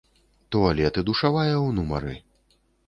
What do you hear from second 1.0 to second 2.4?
і душавая ў нумары.